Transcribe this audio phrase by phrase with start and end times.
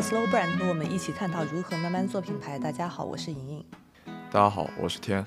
[0.00, 2.58] 到 Slow Brand，和我们一起探讨如何慢慢做品牌。
[2.58, 3.64] 大家好，我是莹莹。
[4.30, 5.22] 大家好，我是天。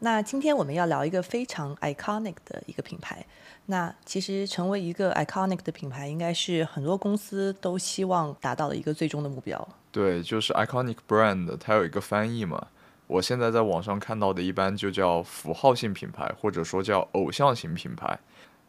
[0.00, 3.24] 那今天我们要聊一个非常 iconic 的一个品牌。
[3.64, 9.66] 那其实成为一个 iconic 的品牌，应该是很多公司都希望达到的一个最终的目标。
[9.90, 12.66] 对，就是 iconic brand，它有一个翻译嘛。
[13.06, 18.18] 我现在在网上看到的一般就叫符号性品牌，或者说叫偶像型品牌。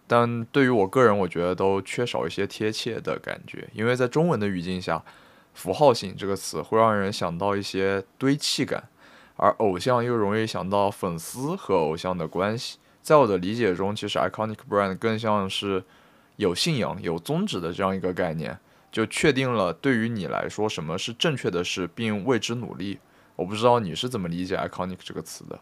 [0.07, 5.03] 但对于我个人，我觉得都缺少一些贴切的感觉，因为在中文的语境下，
[5.55, 8.87] 符号性这个词会让人想到一些堆砌感，
[9.37, 12.77] 而偶像又容易想到粉丝和偶像的关系。
[13.01, 15.83] 在我的理解中，其实 iconic brand 更像是
[16.35, 18.59] 有信仰、有宗旨的这样一个概念，
[18.91, 22.99] 就确定了对于你来说什么是正确的事，并为之努力。
[23.35, 25.59] 我不知道你是怎么理解 iconic 这个词的。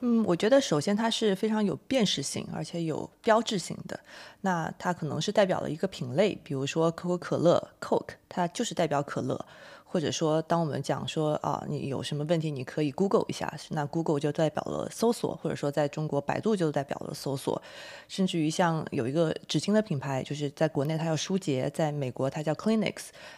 [0.00, 3.98] 嗯，我觉得首先它是非常有辨识性，而且有标志性的。
[4.42, 9.44] 那它可能是代表了一个品类，比如说可口可乐 （Coke），它就是代表可乐。
[9.88, 17.62] 或者说，当我们讲说啊，你有什么问题，你可以 Google 一下，那 Google 就代表了搜索，或者说在中国百度就代表了搜索。
[18.06, 22.94] 甚至于像有一个纸巾的品牌，就是在国内它叫舒洁，在美国它叫 Kleenex。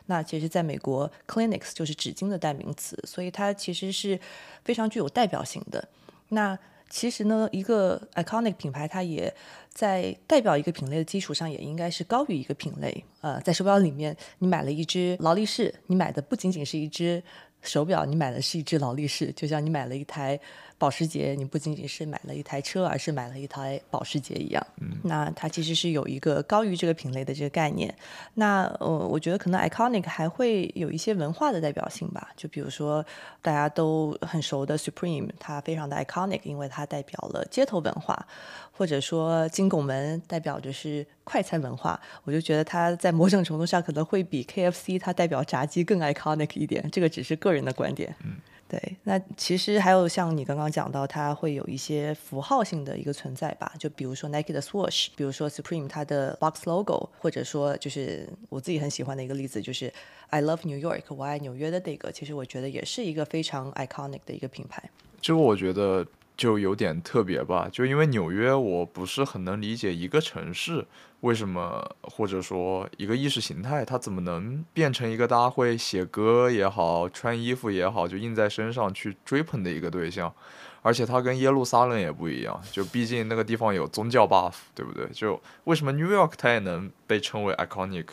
[0.06, 4.18] 那其实在美国 Kleenex 就是纸巾的代名词，所以它其实是
[4.64, 5.86] 非常具有代表性的。
[6.28, 9.34] 那其实呢，一个 iconic 品牌，它也
[9.68, 13.04] 在代表一个品类的基础上，也应该是高于一个品类。
[13.20, 17.22] 呃，在手表里面，你买了一只劳力士，你买的不仅仅是一只
[17.62, 20.38] 手表，你买的是一只劳力士，就像你买了一台。
[20.78, 24.64] 保时捷，你不仅仅是买了一台车，而是买了一台保时捷一样。
[24.80, 27.92] 嗯，那它其实是有一个高于这个品类的这个概念。
[28.34, 32.30] 那呃，我觉得可能 iconic 还会有一些文化的代表性吧。
[32.36, 33.04] 就比如说
[33.42, 38.26] 大家都很熟的 Supreme，它非常的 iconic，因为它代表了街头文化。
[38.70, 46.88] 或者说金拱门代表着是快餐文化，我就觉得它在某种程度上可能会比 KFC 它代表炸鸡更 iconic 一点。
[46.92, 48.14] 这个只是个人的观点。
[48.22, 48.36] 嗯。
[48.68, 59.90] 对，那其实还有像你刚刚讲到，它会有一些符号性的一个存在吧，就比如说 Nike 的 Swoosh，比如说 Supreme 它的 Box Logo，或者说就是我自己很喜欢的一个例子，就是
[60.28, 64.90] I Love New York，我爱纽约的这个，其实我觉得也是一个非常 iconic 的一个品牌。
[65.20, 66.06] 这个我觉得。
[66.38, 70.86] 就有点特别吧，就因为纽约，我不是很能理解一个城市
[71.20, 80.32] 为什么，或者说一个意识形态，它怎么能变成一个大家会写歌也好，穿衣服也好，就印在身上去追捧的一个对象，
[80.80, 85.08] 而且它跟耶路撒冷也不一样，就毕竟那个地方有宗教 buff，对不对？
[85.08, 88.06] 就为什么 New York 它也能被称为 iconic？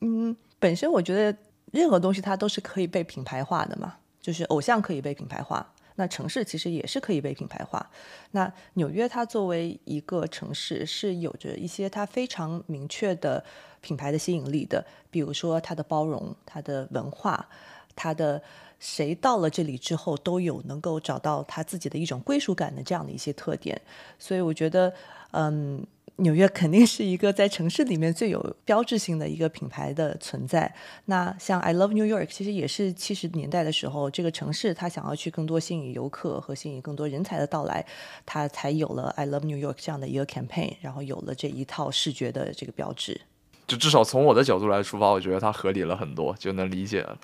[0.00, 1.36] 嗯，本身我觉得
[1.72, 5.74] 任何东西它都是可以被品牌化的嘛，就是偶像可以被品牌化。
[5.96, 7.90] 那城市其实也是可以被品牌化。
[8.30, 13.44] 那纽约它作为一个城市，是有着一些它非常明确的
[13.80, 17.48] 品牌的吸引力的，比如说它的包容、它的文化、
[17.94, 18.40] 它的
[18.78, 23.80] 谁到了这里之后都有能够找到他自己的一种归属感的这样的一些特点。
[24.18, 24.92] 所以我觉得，
[25.32, 25.86] 嗯。
[26.16, 30.74] 纽约肯定是一个在城市里面最有标志性的一个品牌的存在。
[31.04, 37.84] 那像 I Love New York，其实也是七十年代的时候，这个城市它想要去更多吸引游客和吸引更多人才的到来，
[38.24, 43.20] 它才有了 I Love New York 这样的一个 campaign，然后有了这一套视觉的这个标志。
[43.66, 47.18] 就至少从我的角度来出发，我觉得它合理了很多，就能理解了。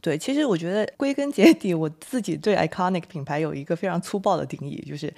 [0.00, 5.12] 对，其实我觉得归根结底，我自己对 iconic 品牌有一个非常粗暴的定义，就是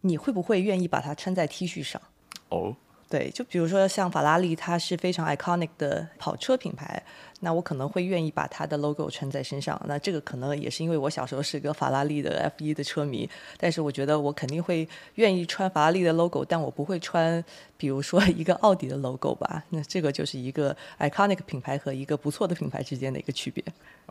[0.00, 2.00] 你会不会愿意把它穿在 T 恤上？
[2.54, 2.76] 哦，
[3.08, 7.02] 对，就比如说像法拉利，它是非常 iconic 的跑车品牌，
[7.40, 9.80] 那我可能会愿意把它的 logo 穿在身上。
[9.86, 13.28] 那这个可能也是因为我小时候是个法拉利的 F 一的车迷，
[13.58, 17.44] 但是我觉得我肯定会愿意穿法拉利的 logo，但我不会穿，
[17.76, 19.62] 比如说一个奥迪的 logo 吧。
[19.70, 23.62] 那这个就是一个 iconic 品牌和一个不错的品牌之间的一个区别。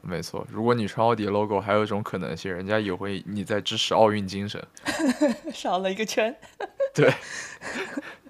[0.02, 4.64] 没错，如果你穿奥迪 logo，还有一种可能性，人家也会你在支持奥运精神，
[5.52, 6.34] 少了一个圈。
[6.94, 7.12] 对。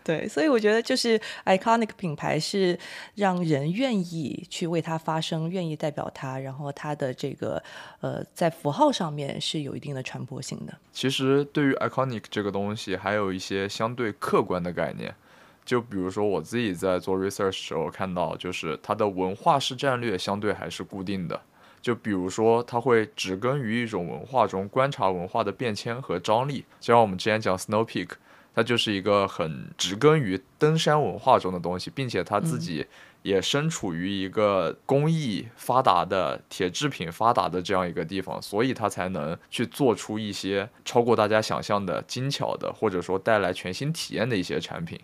[0.04, 2.78] 对，所以我觉得就是 iconic 品牌是
[3.16, 7.62] 让人愿意去为它发声，愿意代表它，然后它的这个
[8.02, 10.74] 呃在符号上面是有一定的传播性的。
[10.92, 15.14] 其实对于 iconic 这个东西，还有一些相对客观的概念。
[15.66, 21.42] 就比如说我自己在做 research 时候看到，就是它的文化式战略相对还是固定的。
[21.82, 26.66] 就比如说，它会植根于一种文化中，观察文化的变迁和张力。
[26.82, 28.10] 就像我们之前讲 Snow Peak，
[28.56, 32.86] 它就是一个很植根于登山文化中的东西，并且它自己
[33.22, 45.00] 也身处于一个工艺发达的铁制品发达的这样一个地方，所以它才能去做出一些超过大家想象的精巧的，或者说带来全新体验的一些产品。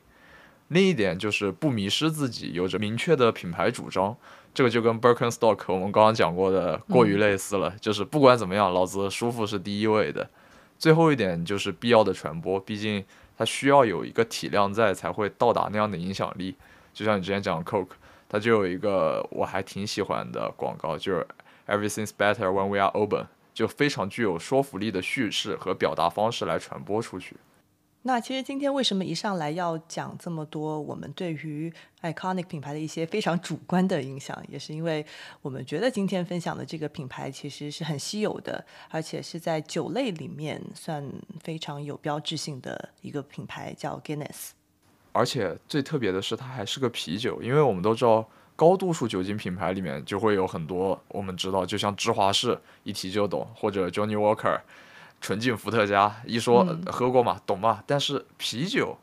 [0.67, 4.15] 另一点就是不迷失自己，有着明确的品牌主张，
[4.53, 7.73] 这个就跟 Birkenstock 我们刚刚讲过的过于类似了。
[7.81, 10.29] 就是不管怎么样，老子舒服是第一位的。
[10.77, 13.03] 最后一点就是必要的传播，毕竟
[13.39, 16.57] 它需要有一个体量在，才会到达那样的影响力。
[16.93, 17.91] 就像你之前讲的 Coke，
[18.27, 21.25] 它就有一个我还挺喜欢的广告，就是
[21.65, 27.37] Everything's better when we are open，就非常具有说服力的叙事和表达方式来传播出去。
[28.03, 35.05] 那其实今天为什么一上来要讲这么多我们对于 iconic 品牌的一些非常主观的影响，也是因为
[35.41, 41.05] 我们觉得今天分享的这个品牌其实是很稀有的，而且是在酒类里面算
[41.43, 44.51] 非常有标志性的一个品牌，叫 Guinness。
[45.11, 48.25] 而且最特别的是，它还是个啤酒，因为我们都知道
[48.55, 54.61] 高度数酒精品牌里面就会有很多我们知道，就像芝华士一提就懂，或者 Johnny Walker。
[55.21, 57.83] 纯净伏特加，一说喝过嘛，懂嘛？
[57.85, 58.97] 但是啤酒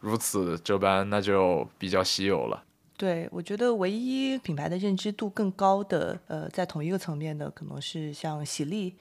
[0.00, 2.62] 如此这般，那就比较稀有了。
[2.96, 8.94] 对，我觉得唯一品牌的认知度更高的，呃，在同一个层面的，可能是像喜力，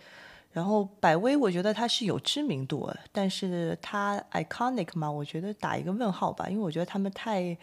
[0.51, 7.57] 然后百威，我觉得它是有知名度，但是它 iconic 嘛，我觉得打一个问号吧，因为我觉得他们太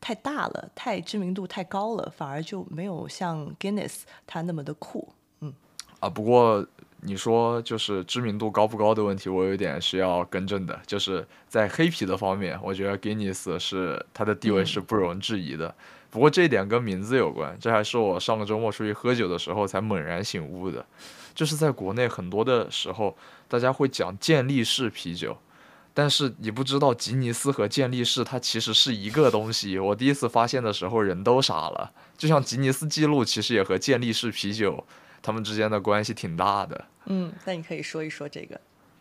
[0.00, 5.08] 太大了，太知名度太高了，反而就没有像 Guinness 它那么的酷。
[5.40, 5.52] 嗯，
[6.00, 6.66] 啊，不过。
[7.02, 10.80] 你说就是知名度高不高的问题，我有点需要更正的。
[10.86, 15.72] 就是在黑啤的方面，我觉得 Guinness 是它的地位是不容置疑的。
[16.10, 20.84] 不过这一点跟名字有关，这还是我上个周末出去喝酒的时候才猛然醒悟的。
[21.34, 23.16] 就是在国内很多的时候，
[23.46, 25.36] 大家会讲健力士啤酒，
[25.92, 29.78] 但是你不知道吉尼斯和健力士它其实是一个东西。
[29.78, 31.92] 我第一次发现的时候，人都傻了。
[32.16, 34.84] 就像吉尼斯纪录其实也和健力士啤酒。
[35.26, 36.84] 他们之间的关系挺大的。
[37.06, 38.60] 嗯，那你可以说一说这个。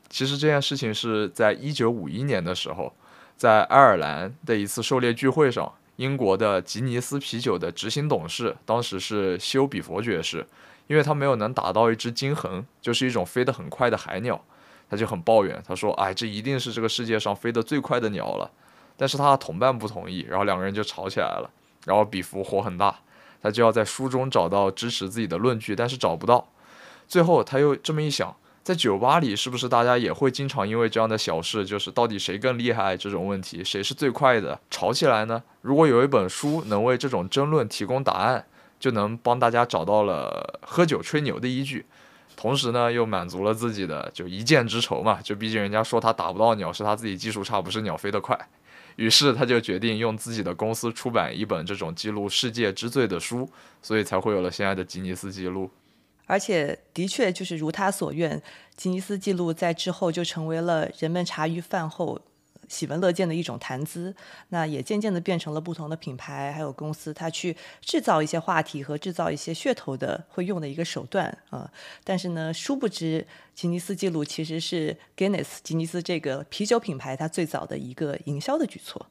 [0.10, 2.92] 其实这件事情是在一九五一年的时候，
[3.38, 10.44] 在爱尔兰的一次狩猎聚会上，英国的吉尼斯啤酒的执行董事当时是休比佛爵士，
[10.88, 14.44] 因为他没有能打到一只金衡，就是一种飞得很快的海鸟，
[14.90, 18.50] 他就很抱怨，他说：“哎，这一定是这个世界上飞得最快的鸟了。”
[18.98, 21.50] 但是他的同伴不同意，然后两个人就吵起来了，
[21.86, 22.98] 然后比弗火很大。
[23.46, 26.48] 他就要在书中找到支持自己的论据，但是找不到。
[27.08, 35.44] 最后他又这么一想，在酒吧里是不是大家也会经常因为这样的小事，就是到底谁更厉害这种问题，谁是最快的，吵起来呢？
[35.62, 38.44] 如果有一本书能为这种争论提供答案，
[38.80, 41.86] 就能帮大家找到了喝酒吹牛的依据，
[42.36, 45.20] 同时呢又满足了自己的就一箭之仇嘛。
[45.22, 48.36] 就毕竟人家说他打不到鸟，是他自己技术差，不是鸟飞得快。
[48.96, 53.50] 于是他就决定用自己的公司出版一本这种记录世界之最的书，
[53.82, 55.70] 所以才会有了现在的吉尼斯纪录。
[56.26, 58.42] 而且的确就是如他所愿，
[58.76, 62.20] 吉尼斯纪录在之后就成为了人们茶余饭后。
[62.68, 64.16] 喜闻乐见的一种谈资，
[64.50, 71.72] 那也渐渐的变成了不同的品牌还有公司，它去制造一些话题和制造一些噱头的会用的一个手段啊。
[72.04, 79.08] 但是呢，殊不知吉尼斯纪录其实是 Guinness 吉尼斯这个啤酒品牌它最早的一个营销的举措。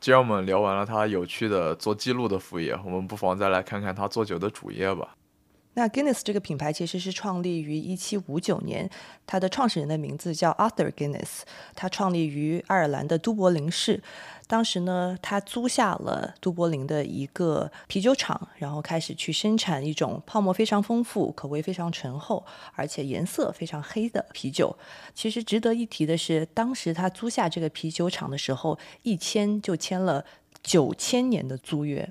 [0.00, 5.16] 既然我们聊完了它有趣的做记录的副业，我们不妨再来看看它做酒的主业吧。
[5.78, 8.90] 那 Guinness 这个品牌其实是创立于一七五九年，
[9.28, 11.42] 它的创始人的名字叫 Arthur Guinness，
[11.76, 14.02] 他创立于爱尔兰的都柏林市。
[14.48, 22.44] 当时呢，他租下了都柏林的一个啤酒厂，然后开始去生产一种泡沫非常丰富、口味非常醇厚，
[22.74, 24.76] 而且颜色非常黑的啤酒。
[25.14, 30.24] 其实值得一提的是，当时他租下这个啤酒厂的时候，一签就签了
[30.60, 32.10] 九千年的租约。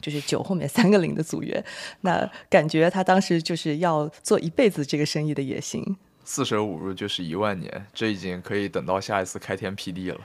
[0.00, 1.64] 就是九后面三个零的组员，
[2.00, 5.96] 那感觉他当时就是要做一辈子这个生意的野心。
[6.24, 10.20] 四舍五入就是一万年，这已经可以等到下一次开天辟地了。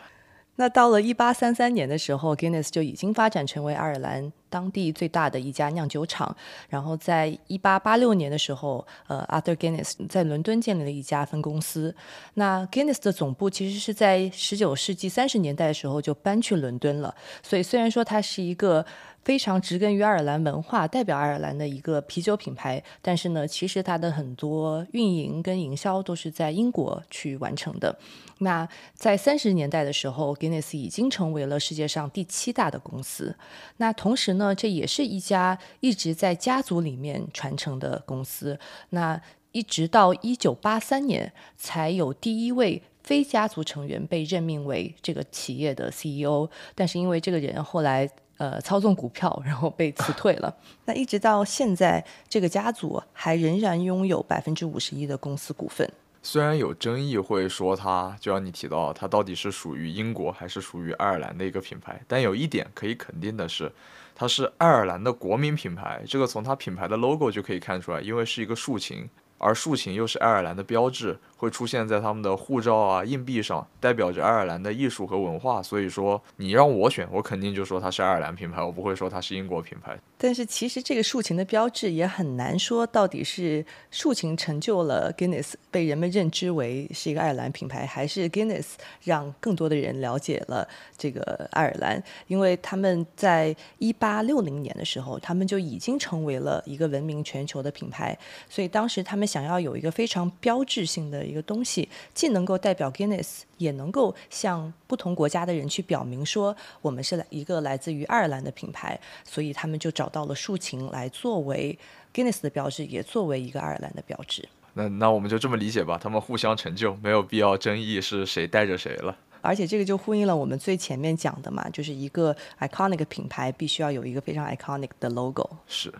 [0.55, 6.35] 那到了一八三三年的时候，Guinness 就已经发展成为爱尔兰当地最大的一家酿酒厂。
[6.69, 11.95] 然后在一八八六年的时候，呃，Arthur Guinness 在伦敦建立了一家分公司。
[12.35, 17.15] 那 Guinness 的总部其实是在十九世纪三十年代的时候就搬去伦敦了。
[17.41, 18.85] 所以虽然说它是一个
[19.23, 27.95] 非常植根于爱尔兰文化、代表爱尔兰的一个啤酒品牌，但是呢，其实它的很多运营跟营销都是在英国去完成的。
[28.39, 33.35] 那在三十年代的时候，Guinness 已经成为了世界上第七大的公司。
[33.77, 38.59] 那同时呢，那这也是一家一直在家族里面传承的公司。
[38.89, 39.21] 那
[39.51, 46.49] 一直到一九八三年，才有第一位非家族成员被任命为这个企业的 CEO。
[46.73, 50.53] 但是因为这个人后来呃操纵股票，然后被辞退了。
[50.85, 55.87] 那一直到现在，这个家族还仍然拥有百分之五十一的公司股份。
[56.23, 63.71] 虽然有争议，会说它，就像你提到，它到底是属于英国还是属于爱尔兰的一个品牌，但有一点可以肯定的是，
[64.13, 66.03] 它是爱尔兰的国民品牌。
[66.07, 69.09] 这个从它品牌的 logo 就可以看出来，因为是一个竖琴。
[69.41, 75.63] 而竖琴又是爱尔兰的标志，会出现在他们的护照啊、硬币上，代表着爱尔兰的艺术和文化。
[75.63, 79.97] 所以说，你让我选，我肯定就说它是爱尔兰品牌，我不会说它是英国品牌。
[80.19, 92.01] 但是其实这个竖琴的标志也很难说到底是竖琴成就了 Guinness 被人们认知为是一个爱尔兰品牌，还是 Guinness 让更多的人了解了这个爱尔兰。
[92.27, 98.15] 因为他们在一八六零年的时候，他们就已经成为了一个闻名全球的品牌，
[98.47, 111.79] 所以当时他们想要有一个非常标志性的一个东西，既能够代表 Guinness，也能够向不同国家的人去表明说我们是来一个来自于爱尔兰的品牌，所以他们就找到了竖琴来作为
[112.13, 114.49] Guinness 的标志，也作为一个爱尔兰的标志。
[114.73, 119.17] 那那我们就这么理解吧，他们互相成就，没有必要争议是谁带着谁了。
[119.41, 125.49] 而且这个就呼应了我们最前面讲的嘛，就是一个 iconic 品牌必须要有一个非常 iconic 的 logo。
[125.67, 125.91] 是。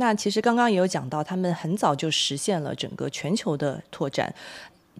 [0.00, 4.32] 那其实刚刚也有讲到，他们很早就实现了整个全球的拓展。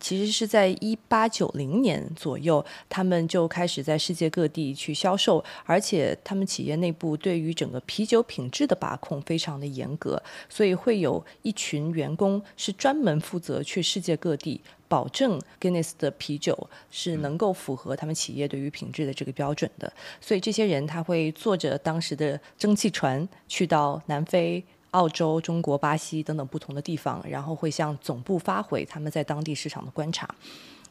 [0.01, 16.57] 其实是在一八九零年左右，他们就开始在世界各地去销售，而且他们企业内部对于整个啤酒品质的把控非常的严格，所以会有一群员工是专门负责去世界各地保证 Guinness 的啤酒
[16.91, 19.93] 是能够符合他们企业对于品质的这个标准的。
[20.21, 24.65] 所以这些人他会坐着当时的蒸汽船去到南非。
[24.93, 30.29] 澳洲、中国、巴西等等不同的地方，然后会向总部发回他们在当地市场的观察。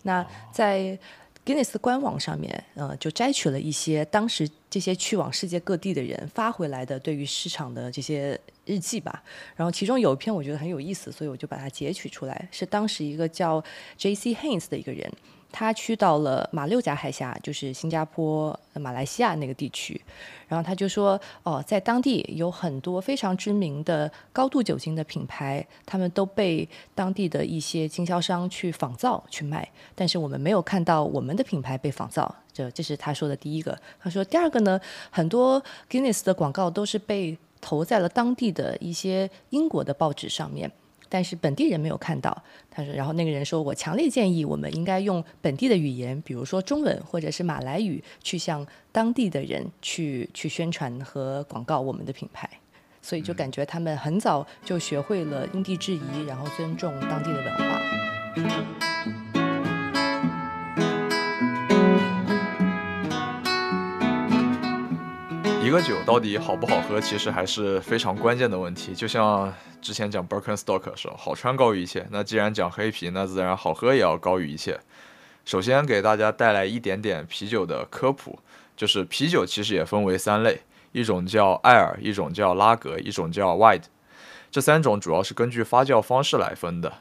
[0.04, 0.98] 那在
[1.46, 9.24] Guinness 官网上面，呃，就摘取了一些当时这些去往世界各地的人发回来的对于市场的这些日记吧。
[9.56, 13.63] 然后其中有一篇我觉得很有意思，所以我就把它截取出来，是当时一个叫
[13.98, 14.36] J.C.
[14.36, 15.12] Haynes 的一个人。
[15.51, 20.00] 他去到了马六甲海峡，就是新加坡、马来西亚那个地区，
[20.48, 33.77] 然后他就说：“哦，在当地有很多非常知名的高度酒精的品牌，他们都被当地的一些经销商去仿造去卖，但是我们没有看到我们的品牌被仿造。”这这是他说的第一个。
[34.00, 40.72] 他说第二个呢，很多 Guinness 的广告都是被投在了当地的一些英国的报纸上面。
[41.10, 52.50] 但是本地人没有看到，他说，然后那个人说：“我强烈建议我们应该用本地的语言，比如说中文或者是马来语，去向当地的人去去宣传和广告我们的品牌。”
[53.02, 59.17] 所以就感觉他们很早就学会了因地制宜，然后尊重当地的文化。
[65.68, 68.96] 一个酒到底好不好喝，其实还是非常关键的问题。
[68.96, 72.08] 就像之前讲 Birkenstock 的时候，好穿高于一切。
[72.10, 74.80] 那既然讲黑啤，那自然好喝也要高于一切。
[75.44, 78.40] 首先给大家带来一点点啤酒的科普，
[78.78, 80.62] 就是啤酒其实也分为三类，
[80.94, 83.88] 一种叫艾尔，一种叫拉格，一种叫 White。
[84.50, 86.94] 这三种主要是根据发酵方式来分的。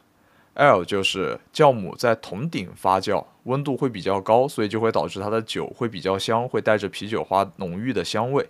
[0.56, 8.48] L 就是酵母在桶顶发酵，温度会比较高，所以就会导致它的酒会比较香，会带着啤酒花浓郁的香味。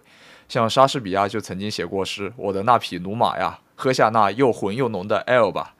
[0.48, 5.74] 像莎士比亚就曾经写过诗：“我的那匹驽马呀，喝下那又浑又浓的 L 吧。”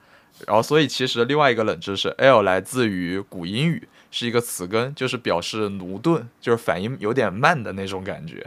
[0.45, 8.45] 然后，所以其实另外一个冷知识，L 来自于古英语，是一个词根，就是表示驽钝，就是反应有点慢的那种感觉。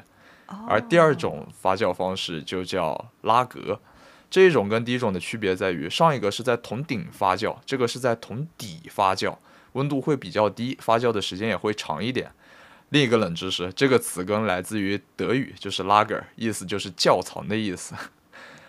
[0.68, 3.80] 而第二种发酵方式就叫拉格。
[4.30, 9.37] 这一种跟第一种的区别在于，上一个是在桶顶发酵，这个是在桶底发酵，
[9.72, 12.30] 温度会比较低，发酵的时间也会长一点。
[12.90, 17.94] 另一个冷知识，这个词根来自于德语，就是 lager，意思就是窖藏的意思。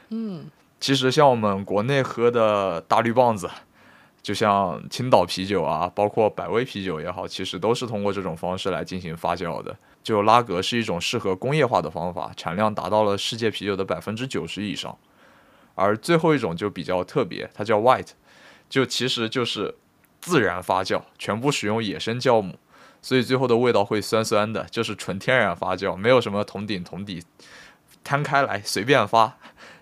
[0.10, 0.46] 嗯，
[0.80, 3.50] 其实像我们国内喝的大绿棒子，
[4.22, 9.75] 就像青岛啤酒啊，包括百威啤酒也好，其实都是通过这种方式来进行发酵的。
[10.03, 14.98] 就拉格是一种适合工业化的方法，产量达到了世界啤酒的百分之九十以上。
[15.75, 18.10] 而最后一种就比较特别，它叫 White，
[18.70, 19.75] 就其实就是
[20.20, 22.58] 自然发酵，全部使用野生酵母，
[23.01, 27.24] 所以最后的味道会酸酸的，就是纯天然发酵，没有什么铜顶铜底，
[28.04, 29.38] 摊开来随便发，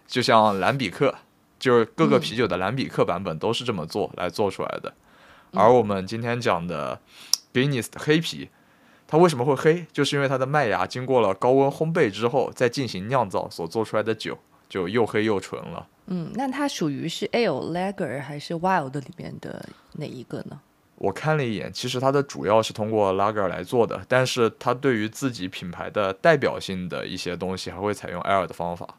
[0.08, 1.15] 就像蓝比克，
[1.58, 4.93] 就是各个啤酒的蓝比克版本都是这么做来做出来的。
[5.53, 7.01] 而我们今天讲的
[7.53, 8.50] Guinness 黑啤。
[9.12, 9.88] 它为什么会黑？
[9.91, 14.38] 就是因为它的麦芽经过了高温烘焙之后，再进行酿造所做出来的酒，
[14.69, 15.85] 就又黑又纯了。
[16.05, 20.59] 嗯，那它属于是 Ale、Lager 还是 Wild 里面的哪一个呢？
[20.95, 28.99] 我看了一眼，其实它的主要是通过 Lager 来做的，但是它对于自己品牌的代表性的一些东西，还会采用 Ale 的方法。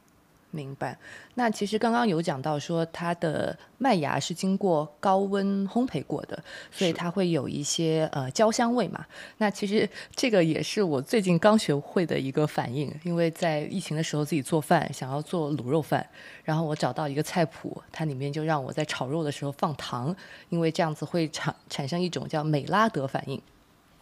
[0.51, 0.99] 明白。
[1.35, 9.07] 那其实刚刚有讲到说，它的麦芽是经过高温烘焙过的，所以它会有一些呃焦香味嘛。
[9.39, 16.05] 那其实这个也是我最近刚学会的一个反应，因为在疫情的时候自己做饭，想要做卤肉饭，
[16.43, 20.15] 然后我找到一个菜谱，它里面就让我在炒肉的时候放糖，
[20.49, 23.41] 因为这样子会产产生一种叫美拉德反应。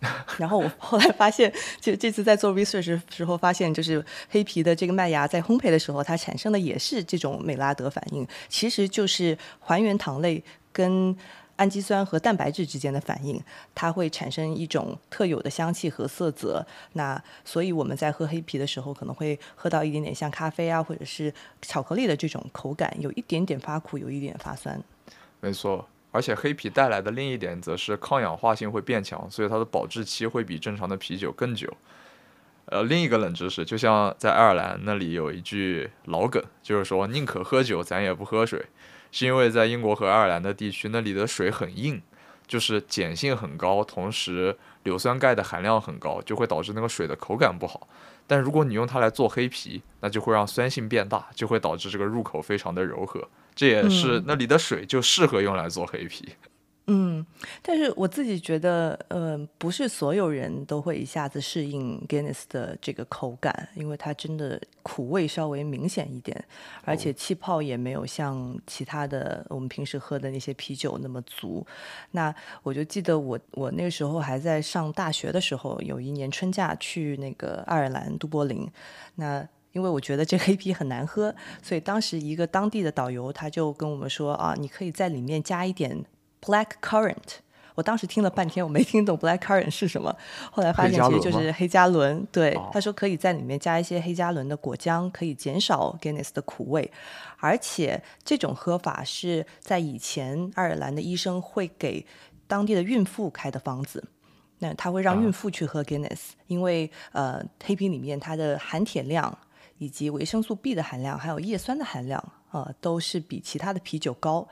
[0.39, 11.17] 然后我后来发现，就这次在做 research 时候发现，就是黑皮的这个麦芽在烘焙的时候，它产生的也是这种美拉德反应，其实就是还原糖类跟
[11.57, 13.43] 氨基酸和蛋白质之间的反应，
[13.75, 16.65] 它会产生一种特有的香气和色泽。
[16.93, 24.81] 那所以我们在喝黑啤的时候，可能会喝到一点点像咖啡啊，或者是巧克力的这种口感，有一点点发苦，有一点发酸。
[25.41, 25.85] 没错。
[26.19, 31.73] 而且黑啤带来的另一点则是抗氧化性会变强，所以它的保质期会比正常的啤酒更久。
[32.65, 38.67] 呃，另一个冷知识，就像在爱尔兰那里有一句老梗，就是说宁可喝酒，咱也不喝水，
[39.13, 42.03] 是因为在英国和爱尔兰的地区，那里的水很硬，
[42.49, 47.87] 就是碱性很高，同时硫酸钙的含量很高，就会导致那个水的口感不好。
[48.27, 53.29] 但如果你用它来做黑啤，那就会让酸性变大，就会导致这个入口非常的柔和。
[53.59, 56.29] 这也是那里的水就适合用来做黑啤。
[56.87, 57.27] 嗯，
[57.61, 66.43] 但是我自己觉得，呃，不是所有人都会一下子适应 Guinness 的这个口感，因为它真的苦味稍微明显一点，
[66.85, 71.67] 而且气泡也没有像其他的我们平时喝的那些啤酒那么足。
[72.13, 78.67] 那我就记得我我那个时候还在上大学的时候，有一年春假去那个爱尔兰都柏林，
[79.17, 79.47] 那。
[79.79, 86.05] 因为我觉得这黑啤 很难喝，所以当时一个当地的导游他就跟我们说啊，你可以在里面加一点
[86.43, 87.39] black currant。
[87.77, 90.13] 我当时听了半天，我没听懂 black currant 是什么。
[90.51, 92.27] 后来发现其实就是黑加仑。
[92.33, 96.91] 对，他说可以在里面加一些黑加仑的果浆，可以减少 Guinness 的苦味。
[97.39, 102.05] 而且这种喝法是在以前爱尔兰的医生会给
[102.49, 104.03] 当地的孕妇开的方子。
[104.59, 109.39] 那他会让孕妇去喝 Guinness，因为呃黑啤里面它的含铁量。
[109.79, 114.49] 以及维生素 B 的含量，还有叶酸的含量，啊，都是比其他的啤酒高。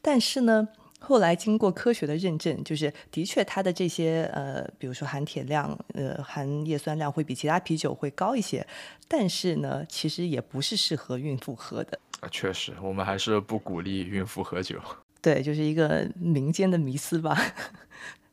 [0.00, 0.66] 但是呢，
[0.98, 8.66] 后来经过科学的认证，就是的确它的这些呃，比如说含铁量、呃含叶酸量会比其他啤酒会高一些。
[9.06, 11.98] 但是呢，其实也不是适合孕妇喝的。
[12.20, 14.80] 啊，确实，我们还是不鼓励孕妇喝酒。
[15.20, 17.36] 对，就是一个民间的迷思吧。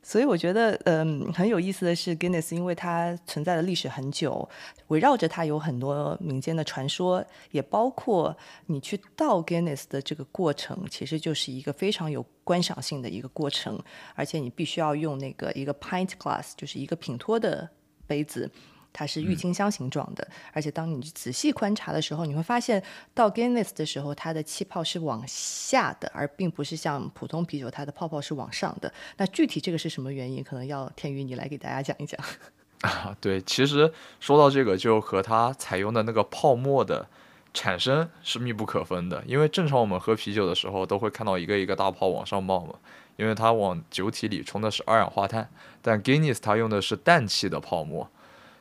[0.10, 4.50] 所以我觉得，嗯，很有意思的是，Guinness，因为它存在的历史很久，
[4.88, 13.80] 围绕着它有很多民间的传说，也包括你去倒 Guinness 的这个过程，其实就是一个非常有观赏性的一个过程，
[14.16, 17.70] 而且你必须要用那个一个 pint glass，就是一个品托的
[18.08, 18.50] 杯子。
[18.92, 28.92] 它是郁金香形状的，而且当你仔细观察的时候，你会发现到 Guinness 的时候，它的气泡是往下的，而并不是像普通啤酒，它的泡泡是往上的。
[29.18, 30.44] 那具体这个是什么原因？
[30.44, 32.20] 可能要天宇你来给大家讲一讲。
[32.82, 37.08] 啊，对，其实说到这个，就和它采用的那个泡沫的
[37.54, 39.24] 产生是密不可分的。
[39.28, 42.76] 因为正常我们喝啤酒的时候，都会看到一个一个大泡往上冒嘛，
[43.18, 45.50] 因为它往酒体里冲的是二氧化碳，
[45.82, 48.10] 但 Guinness 它用的是氮气的泡沫。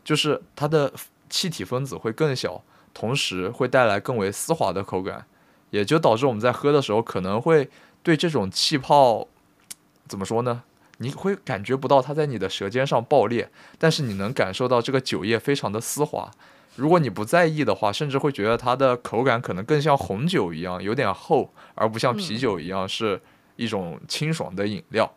[0.08, 0.90] 就是它的
[1.28, 2.62] 气体分子会更小，
[2.94, 5.26] 同时会带来更为丝滑的口感，
[5.68, 7.68] 也就导致我们在喝的时候可能会
[8.02, 9.28] 对这种气泡
[10.06, 10.62] 怎么说呢？
[10.96, 16.30] 你会感觉不到它在你的舌尖上爆裂，但是你能感受到这个酒液非常的丝滑。
[16.76, 23.20] 如果你不在意的话，甚至会觉得它的口感可能更像红酒一样，有点厚，而不像啤酒一样是
[23.56, 25.12] 一种清爽的饮料。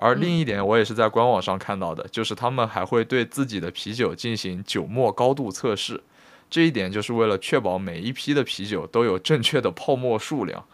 [0.00, 6.00] 而另一点，我也是在官网上看到的，就是他们还会对自己的啤酒进行酒沫高度测试，
[6.48, 10.64] 这一点就是为了确保每一批的啤酒都有正确的泡沫数量，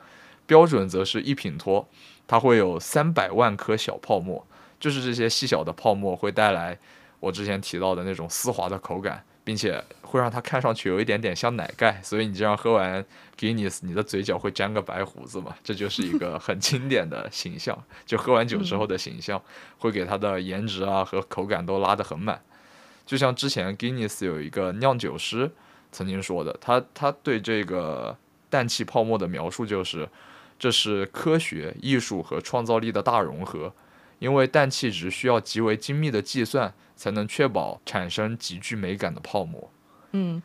[0.45, 1.89] 标准则是一品脱，
[2.27, 4.47] 它会有三百万颗小泡沫，
[4.79, 6.79] 就是这些细小的泡沫会带来
[7.21, 9.25] 我之前提到的那种丝滑的口感。
[9.45, 13.05] 并且会让它看上去有一点点像奶盖，所以你这样喝完
[13.39, 15.55] Guinness，你的嘴角会沾个白胡子嘛？
[15.63, 19.41] 这就是一个很经典的形象，就喝完酒之后的形象，
[19.79, 22.41] 会给它的颜值啊和口感都拉得很满。
[23.05, 25.51] 就像之前 Guinness 有一个酿酒师
[25.93, 28.17] 曾经说的，他他对这个
[28.49, 30.09] 氮气泡沫的描述就是，
[30.59, 33.73] 这是科学、艺术和创造力的大融合。
[34.19, 39.71] 因为氮气值需要极为精密的计算，才能确保产生极具美感的泡沫。
[40.13, 40.43] 嗯，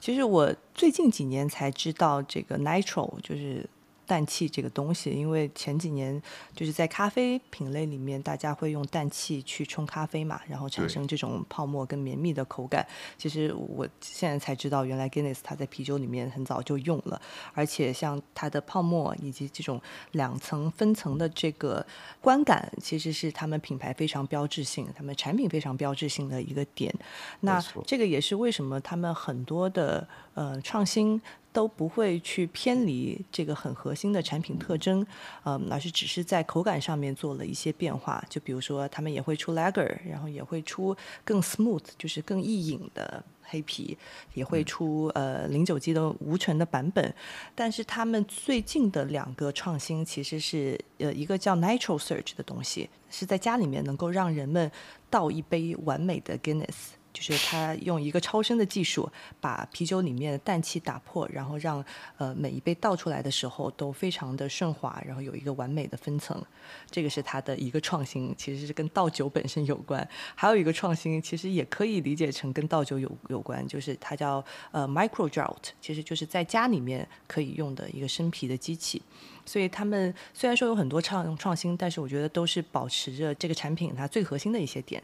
[0.00, 3.68] 其实我最近几年才知道这个 nitro，就是。
[4.12, 6.22] 氮气这个东西，因为前几年
[6.54, 12.86] 就是在咖啡品类里面，大家会用氮气去冲咖啡嘛，然后产生这种泡沫跟绵密的口感。
[13.16, 17.18] 其实我现在才知道，原来 Guinness 它在啤酒里面很早就用了，
[17.54, 21.82] 而且像它的泡沫以及这种两层分层的这个
[22.20, 26.94] 观感，其实是他们品牌非常标志性、他们产品非常标志性的一个点。
[27.40, 31.18] 那这个也是为什么他们很多的呃创新。
[31.52, 35.06] 都不会去偏离这个很核心的产品特征，
[35.44, 38.24] 嗯，而是只是在口感上面做了一些变化。
[38.28, 43.96] 就比如说，他们也会出 lager，然后也会出更 smooth，就是更易饮的黑啤，
[44.32, 47.14] 也会出呃零酒基的无醇的版本。
[47.54, 54.70] 但是他们最近的两个创新，其实是呃一个叫 nitro surge 的东西，是在家里面能够让人们
[55.10, 56.92] 倒一杯完美的 Guinness。
[57.12, 59.08] 就是他用一个超声的技术，
[59.40, 61.84] 把啤酒里面的氮气打破，然后让
[62.16, 66.42] 呃每一杯倒出来的时候都非常的顺滑，然后有一个完美的分层。
[66.90, 70.06] 这个是它的一个创新，其实是跟倒酒本身有关。
[70.34, 79.02] 还有一个创新，其实也可以理解成跟倒酒有有关，就是它叫呃 microdrought，其实就是在家里面可以用的一个生啤的机器。
[79.44, 85.02] 所以他们虽然说有很多创创新，但是我觉得都是保持着这个产品它最核心的一些点。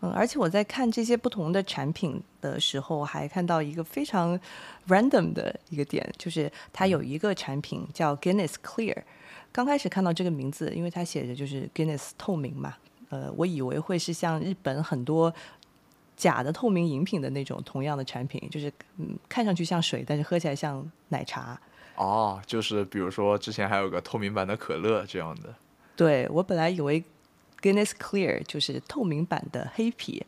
[0.00, 4.38] 嗯，而且我在看这些不同的产品的时候，还看到一个非常
[4.86, 8.96] random 的一个点，就是它有一个产品叫 Guinness Clear。
[9.50, 12.76] 刚开始看到这个名字，因为它写着就是 Guinness 透明嘛，
[13.08, 15.34] 呃，我以为会是像日本很多
[16.16, 21.60] 假的透明饮品的那种同样的产品，就是嗯，看上去像水，但是喝起来像奶茶。
[21.96, 25.52] 哦，就是比如说之前还有个透明版的可乐这样的。
[25.96, 27.02] 对我本来以为。
[27.60, 30.24] Guinness Clear 就是透明版的黑啤，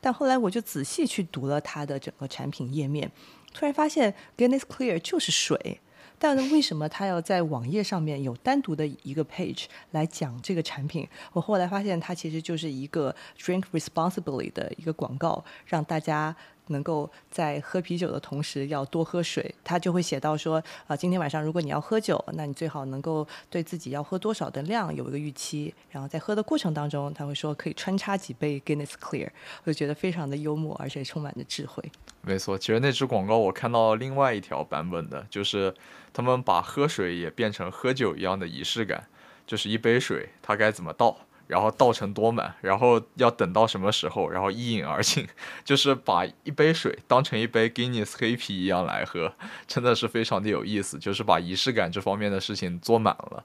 [0.00, 3.10] 但后来我就仔细去读了它的整个产品页面，
[3.52, 5.80] 突然发现 Guinness Clear 就是水，
[6.18, 11.08] 但为什么它要在网页上面有单独的一个 page 来讲这个产品？
[11.32, 16.34] 我后来发现它其实就是一个 Drink Responsibly 的一个广告，让大家。
[16.68, 29.28] 能够在喝啤酒的同时要多喝水，他就会写到说，啊，今天晚上如果你要喝酒，那你最好能够对自己要喝多少的量有一个预期，然后在喝的过程当中，他会说可以穿插几杯 Guinness Clear，
[29.64, 31.82] 我就觉得非常的幽默，而且充满着智慧。
[32.22, 35.74] 没错，其实那支广告我看到另外一条版本的，就是
[36.12, 39.06] 他们把喝水也变成喝酒一样的仪式感，
[39.46, 41.18] 就是一杯水，它该怎么倒？
[41.46, 45.26] 然后倒成多满，然后要等到什么时候，然后一饮而尽，
[45.64, 49.32] 就是把一杯水当成一杯 Guinness 黑啤一样来喝，
[49.66, 53.44] 真的是非常的有意思，就是把仪式感这方面的事情做满了。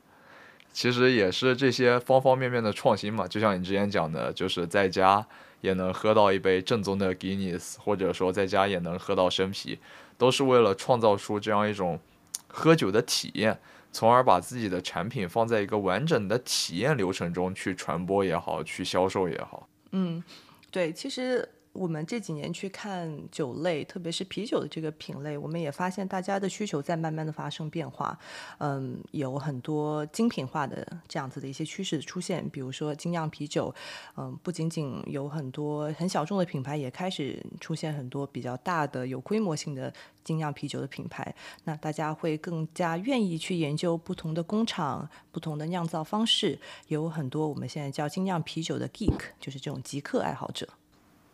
[0.72, 5.26] 其实也是这些方方面面的创新嘛，就像你之前讲的，就是在家
[5.62, 9.80] 也能喝到一杯正宗的 Guinness，或者说在家也能喝到生啤，
[10.18, 12.00] 都是为了创造出这样一种
[12.48, 13.60] 喝酒的体验。
[13.91, 19.67] 从而把自己的产品放在一个完整的体验流程中去传播也好，去销售也好。
[19.91, 20.23] 嗯，
[20.71, 21.47] 对，其实。
[21.71, 28.17] 我们这几年去看酒类，特别是啤酒的这个品类，我们也发现大家的需求在慢慢的发生变化。
[28.58, 33.73] 嗯，有很多精品化的这样子的一些趋势出现，比如说精酿啤酒。
[34.17, 41.34] 嗯，不仅仅有很多很小众的品牌，也开始出现很多比较大的、有规模性的精酿啤酒的品牌。
[41.65, 46.60] 那大家会更加愿意去研究不同的工厂、不同的酿造方式。
[46.88, 50.67] 有很多我们现在叫精酿啤酒的 geek，就是这种极客爱好者。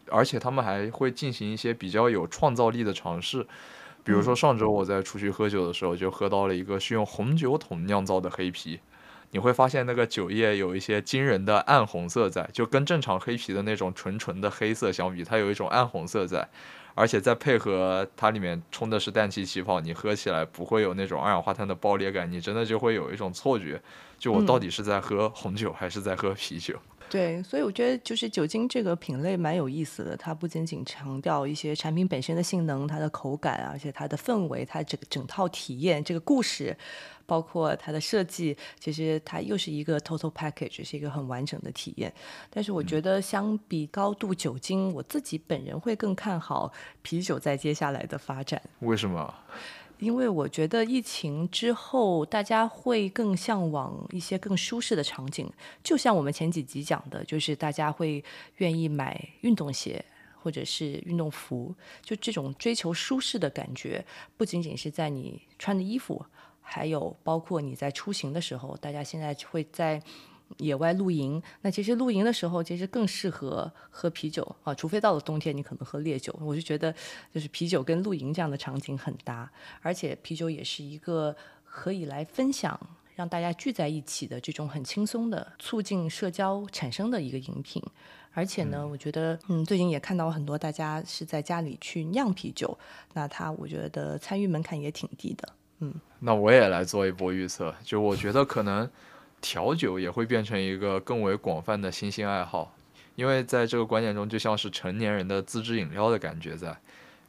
[0.09, 3.45] 而且他们还会进行一些比较有创造力的尝试，
[4.03, 8.79] 比如说上周我在出去喝酒的时候，就喝到了一个是用红酒桶酿造的黑啤，
[9.31, 16.47] 你会发现那个酒液有一些惊人的暗红色在，就跟正常黑啤的那种纯纯的黑色相比，它有一种暗红色在，
[16.93, 23.81] 而且再配合它里面冲的是氮气气泡，你喝起来不会有那种二氧化碳的爆裂感，你真的就会有一种错觉，
[24.19, 26.75] 就我到底是在喝红酒还是在喝啤酒。
[27.09, 36.75] 对，所以我觉得就是酒精这个品类蛮有意思的，它不仅仅强调一些产品本身的性能、它的口感，而且它的氛围、它整个整套体验、这个故事，
[37.25, 42.11] 包括它的设计，其实它又是一个 total package，是一个很完整的体验。
[42.49, 48.61] 但是我觉得相比高度酒精，我自己本人会更看好啤酒在接下来的发展。
[48.79, 49.33] 为什么？
[49.99, 55.51] 因为我觉得疫情之后，大家会更向往一些更舒适的场景。
[55.83, 58.23] 就像我们前几集讲的，就是大家会
[58.57, 60.03] 愿意买运动鞋
[60.41, 64.05] 或者是运动服，就这种追求舒适的感觉，
[64.37, 66.25] 不仅仅是在你穿的衣服，
[66.61, 70.01] 还有包括你在出行的时候，大家现在会在。
[70.57, 76.33] 野外露营，那其实露营的时候其实更适合喝啤酒啊，除非到了冬天你可能喝烈酒。
[76.41, 76.93] 我就觉得
[77.33, 82.79] 就是啤酒跟露营这样的场景很搭，而且啤酒也是一个可以来分享、
[83.15, 87.83] 让大家聚在一起的这种很轻松的、促进社交产生的一个饮品。
[88.31, 92.77] 而且呢，我觉得嗯，最近也看到很多大家是在家里去酿啤酒，
[93.13, 95.49] 那它我觉得参与门槛也挺低的。
[95.79, 98.89] 嗯，那我也来做一波预测，就我觉得可能。
[99.45, 102.75] 调酒也会变成一个更为广泛的新兴爱好，
[103.15, 106.75] 因为在这个观念中，就像是成年人的自制饮料的感觉在。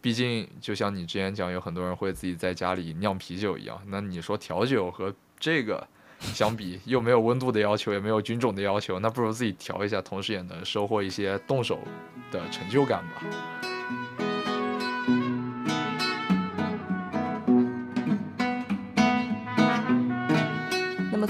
[0.01, 3.79] 毕竟，就像你之前讲，有很多人会自己在家里酿啤酒一样。
[3.89, 5.87] 那你说调酒和这个
[6.21, 11.81] 相比，又没有温度的要求，也没有菌种的要求，那不如自己调一下，同时也能收获一些动手
[12.33, 13.23] 的成就感吧。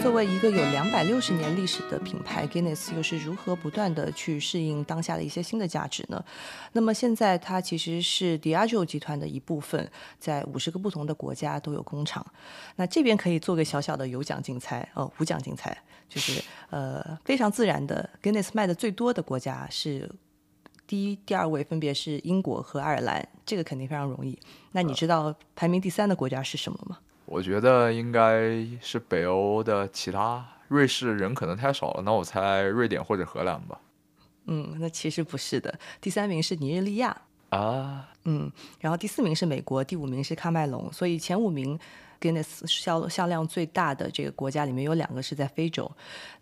[0.06, 6.24] 作为一个有两百六十年历史的品牌，Guinness 又是如何不断的去适应当下的一些新的价值呢？
[6.74, 9.90] 那么现在它其实是 Diageo 集团的一部分，
[10.20, 12.24] 在五十个不同的国家都有工厂。
[12.76, 15.76] 那这边可以做个小小的有奖竞猜哦，无奖竞猜，
[16.08, 16.40] 就是
[16.70, 20.08] 呃非常自然的，Guinness 卖的最多的国家是
[20.86, 24.38] 第一、第二位分别是英国和爱尔兰，这个肯定非常容易。
[24.70, 26.98] 那你知道排名第三的国家是什么吗？
[27.26, 33.78] 我觉得应该是北欧的其他，瑞士人可能太少了，那我猜瑞典或者荷兰吧。
[34.46, 37.16] 嗯，那其实不是的，第三名是尼日利亚
[37.50, 41.78] 啊，嗯，然后第四名是美国，第五名是喀麦隆，所以前五名。
[42.20, 45.90] Guinness 销销量最大的这个国家里面有两个是在非洲，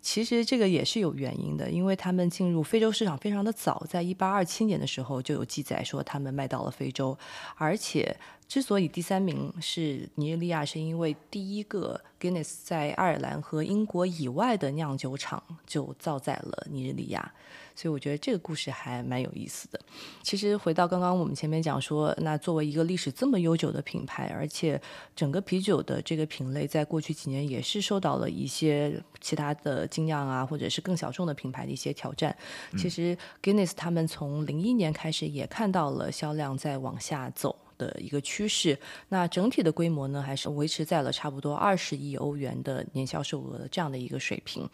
[0.01, 7.17] 其实这个也是有原因的，因为他们进入非洲市场非常的早，在一八二七年的时候就有记载说他们卖到了非洲，
[7.55, 8.15] 而且
[8.47, 17.33] 之所以第三名是尼日利亚，是因为第一个 Guinness 在爱尔兰和英国以外的酿酒厂就造在了尼日利亚。
[17.75, 19.79] 所以我觉得这个故事还蛮有意思的。
[20.23, 24.81] 其实回到刚刚我们前面讲说，那作为一个历史这么悠久的品牌，而且
[25.15, 32.35] 整个啤酒的这个品类在过去几年也是受到了一些其他的精酿啊，或者是更小众的品牌的一些挑战。
[32.77, 37.55] 其实 Guinness 他们从零一年开始也看到了销量在往下走。
[37.77, 44.65] 的一个趋势，那整体的规模呢，还是维持在了差不多二十亿欧元的年销售额的这样的一个水平。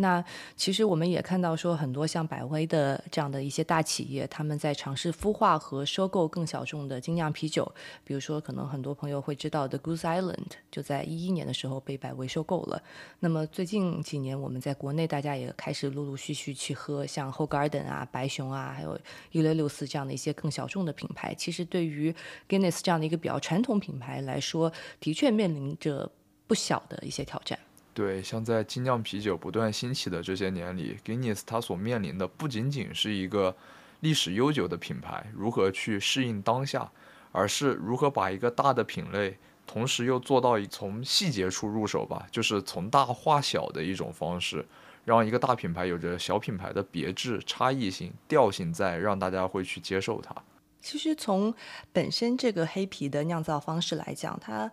[0.00, 0.24] 那
[0.56, 7.70] 其实我们也看到说，很多像百威的这样的一些大企业，他们在尝试孵化和收购更小众的精酿啤酒。
[8.02, 12.82] 比如说，可能很多朋友会知道的 Goose Island，就在一一年的时候被百威收购了。
[13.18, 18.98] 那么最近几年，我们在国内大家也开始陆陆续续去喝像 h o Garden 啊、白熊啊，还有
[19.32, 21.34] 一六六四这样的一些更小众的品牌。
[21.34, 22.14] 其实对于
[22.48, 26.10] Guinness 这样的一个比较传统品牌来说，的确面临着
[26.46, 27.58] 不小的一些挑战。
[28.00, 33.54] 对，像在精酿啤酒不断兴起的这些年里，Guinness 它所面临的不仅仅是一个
[34.00, 36.90] 历史悠久的品牌如何去适应当下，
[37.30, 39.36] 而是如何把一个大的品类，
[39.66, 44.64] 同时又做到从细节处入手吧，就是从大化小的一种方式，
[45.04, 50.34] 让一个大品牌有着小品牌的别致、差异性、调性在，让大家会去接受它。
[50.80, 51.54] 其实从
[51.92, 54.72] 本身这个黑啤的酿造方式来讲，它。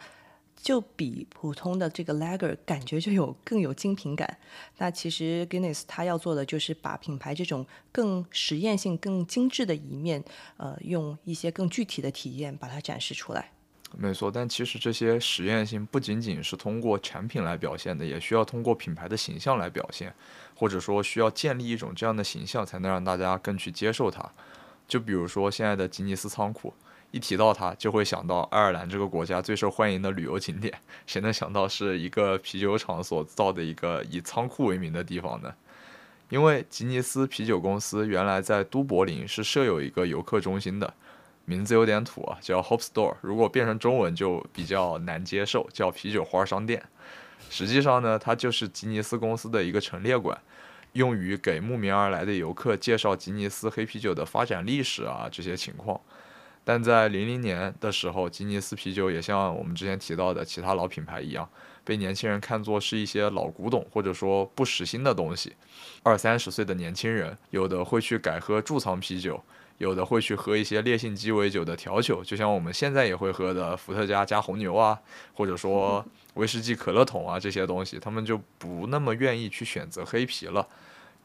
[0.60, 4.38] 就比普通的这个 lager 感觉就有更有精品感。
[4.80, 10.22] 那其实 Guinness 它要做的就是把品牌这种更实验性、更精致的一面，
[10.58, 13.52] 呃，用一些更具体的体验把它展示出来。
[13.98, 20.14] 没错，但其实这些实验性不仅仅是通过产品来表现的，也需要通过品牌的形象来表现，
[20.56, 24.30] 或者说需要建立一种这样的形象，才能让大家更去接受它。
[24.88, 26.74] 就比如说现在的吉尼斯仓库。
[27.12, 30.74] 一提到它，就会想到爱尔兰这个国家最受欢迎的旅游景点。
[31.06, 35.54] 谁能想到是一个啤酒厂所造的一个以仓库为名的地方呢？
[36.30, 40.94] 因为吉尼斯啤酒公司原来在都柏林是设有一个游客中心的，
[41.46, 43.16] 名字有点土啊，叫 Hop Store。
[43.22, 46.84] 如果变成中文就比较难接受，叫啤酒花商店。
[47.50, 50.38] 实际上呢，它就是吉尼斯公司的一个陈列馆。
[50.94, 56.00] 用于给慕名而来的游客介绍吉尼斯黑啤酒的发展历史啊这些情况。
[56.70, 61.48] 但在零零年的时候，吉尼斯啤酒也像我们之前提到的其他老品牌一样，
[61.86, 65.54] 被年轻人看作是一些老古董或者说不实心的东西。
[66.04, 69.42] 二三十岁的年轻人，有的会去改喝贮藏啤酒，
[69.78, 75.00] 有的会去喝一些烈性鸡尾酒的调酒，就像我们现在也会喝的伏特加加红牛啊，
[75.36, 80.68] 或者说 威士忌可乐桶啊这些东西，他们就不那么愿意去选择黑啤了。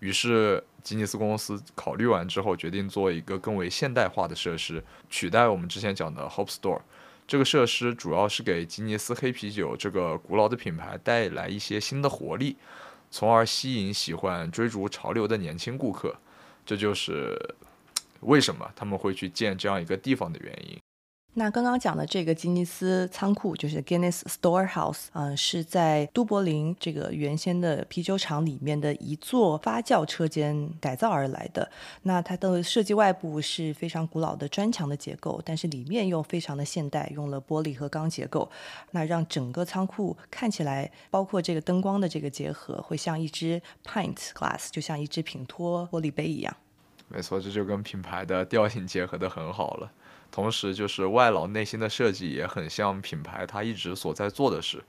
[0.03, 6.81] 于是，吉尼斯公司考虑完之后，决定做一个更为现代化的设施，取代我们之前讲的 Hope Store。
[7.25, 12.57] 这个设施主要是给吉尼斯黑啤酒这个古老的品牌带来一些新的活力，
[13.13, 16.17] 从而吸引喜欢追逐潮流的年轻顾客。
[16.67, 17.39] 这就是
[18.23, 20.77] 为什么他们会去建这样一个地方的原因。
[21.35, 31.67] 那刚刚讲的这个吉尼斯仓库就是 Guinness Storehouse，嗯，是在都柏林这个原先的啤酒厂里面的一座发酵车间改造而来的。
[32.03, 38.51] 那它的设计外部是非常古老的砖墙的结构，但是里面又非常的现代，用了玻璃和钢结构，
[38.91, 46.55] 那让整个仓库看起来，包括这个灯光的这个结合，会像一只 pint glass，就像一只品托玻璃杯一样。
[47.09, 49.91] 没错，这就跟品牌的调性结合的很好了。
[50.33, 54.83] 同时，就是外劳内心的设计也很像品牌它一直所在做的事，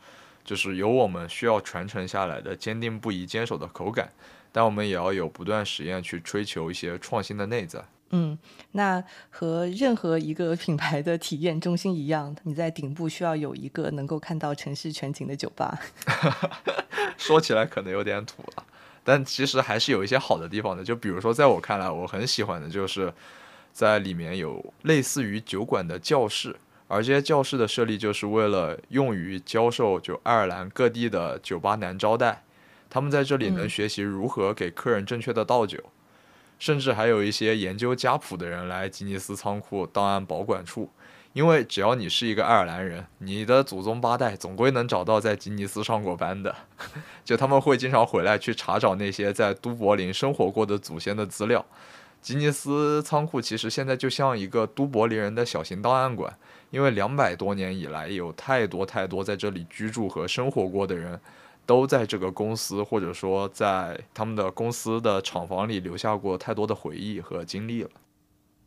[0.45, 4.09] 就是有我们需要传承下来的坚定不移坚守的口感，
[4.53, 7.83] 但我们也要有不断实验去追求一些创新的内在。
[8.11, 8.39] 嗯，
[8.71, 15.77] 那和任何一个品牌的体验中心一样，你在顶部需要有一个能够看到城市全景的酒吧。
[17.17, 18.65] 说起来可能有点土了，
[19.03, 20.81] 但其实还是有一些好的地方的。
[20.81, 23.13] 就比如说，在我看来，我很喜欢的就是。
[23.73, 26.55] 在里面有类似于酒馆的教室，
[26.87, 32.43] 而这些教室的设立就是为了用于教授就爱尔兰各地的酒吧男招待，
[32.87, 35.79] 他们在这里能学习如何给客人正确的倒酒，
[36.59, 40.91] 甚至还有一些研究家谱的人来吉尼斯仓库档案保管处，
[41.33, 46.55] 因为只要你是一个爱尔兰人，你的祖宗八代总归能找到在吉尼斯上过班的，
[47.25, 51.65] 就他们会经常回来去查找那些在都柏林生活过的祖先的资料。
[52.23, 56.33] 吉尼斯仓库其实现在就像一个都柏林人的小型档案馆，
[56.71, 61.19] 因为两百多年以来，有太多太多在这里居住和生活过的人，
[61.65, 67.89] 都在这个公司或者说在他们的公司的厂房里留下过太多的回忆和经历了。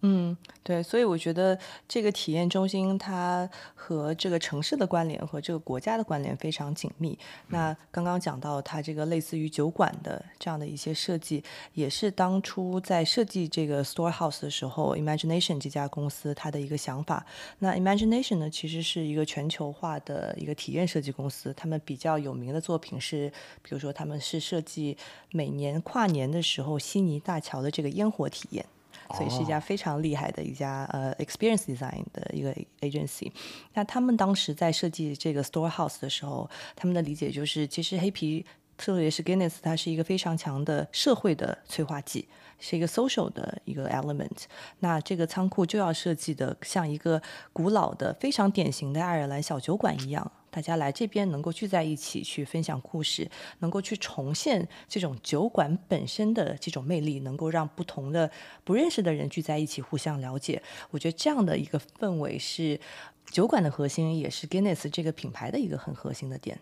[0.02, 7.18] 嗯，对，所以我觉得这个体验中心它和这个城市的关联和这个国家的关联非常紧密。
[7.48, 17.24] 那刚刚讲到它这个类似于酒馆的这样的一些设计，也是当初在设计这个 Storehouse 的时候，Imagination 这家公司它的一个想法。
[17.58, 23.32] 那 Imagination 呢，其实是一个全球化的一个体验设计公司，他们比较有名的作品是，
[23.62, 24.96] 比如说他们是设计
[25.30, 28.64] 每年跨年的时候悉尼大桥的这个烟火体验。
[29.14, 33.30] 所以是一家非常厉害的一家呃 experience design 的一个 agency。
[33.74, 38.44] 那他们当时在设计这个 storehouse 的时候，他们的理解就是，其实黑皮，
[38.76, 44.44] 特别是 Guinness，它是一个非常强的社会的催化剂，是一个 social 的一个 element。
[44.80, 50.30] 那这个仓库就要设计的像一个古老的、非常典型的爱尔兰小酒馆一样。
[50.56, 58.30] 大家来这边能够聚在一起去分享故事，能够去重现这种酒馆本身的这种魅力，能够让不同的
[58.64, 60.62] 不认识的人聚在一起互相了解。
[60.90, 62.80] 我觉得这样的一个氛围是
[63.26, 66.58] 酒馆的核心，也是 Guinness 这个品牌的一个很核心的点。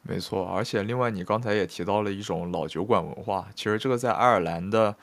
[0.00, 4.96] 没错，而且另外你刚才也提到了一种老酒馆文化，其实这个在爱尔兰的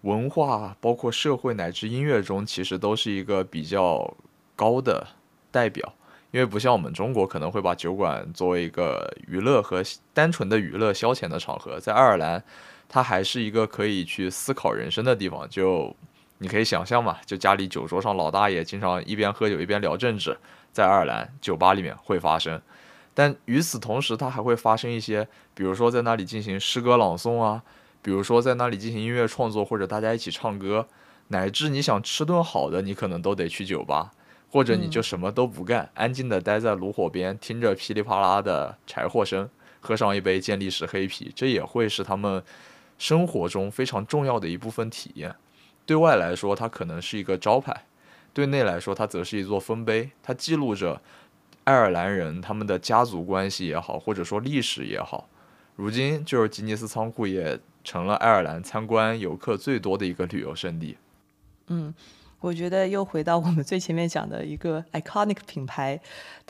[0.00, 4.16] 文化，包括社会乃至音乐中，其实都是一个比较
[4.56, 5.06] 高的
[5.50, 5.92] 代表。
[6.30, 12.42] 因为不像我们中国可能会把酒馆作为一个娱乐和单纯的娱乐消遣的场合，在爱尔兰，
[12.88, 15.48] 它还是一个可以去思考人生的地方。
[15.48, 15.96] 就
[16.38, 20.36] 你可以想象嘛，就家里酒桌上老大爷经常一边喝酒一边聊政治，
[20.70, 22.60] 在爱尔兰酒吧里面会发生。
[23.14, 27.62] 但与此同时，它还会发生一些，比如说在那里进行诗歌朗诵啊，
[28.02, 30.86] 比如说在那里进行音乐创作，或者大家一起唱歌，
[31.28, 34.12] 乃至你想吃顿好的，你可能都得去酒吧。
[34.50, 39.48] 或者你就什么都不干，安静的待在炉火边，听着噼里啪啦的柴火声，
[39.80, 42.42] 喝上一杯健力士黑啤，这也会是他们
[42.98, 45.34] 生活中非常重要的一部分体验。
[45.84, 47.72] 对外来说，它可能是一个招牌；
[48.32, 51.00] 对内来说，它则是一座丰碑，它记录着
[51.64, 55.28] 爱尔兰人他们的家族关系也好，或者说历史也好。
[55.76, 60.96] 如今，就是吉尼斯仓库也成了爱尔兰参观游客最多的一个旅游胜地。
[61.68, 61.94] 嗯。
[62.40, 66.00] 我觉得又回到我们最前面讲的一个 iconic 品牌，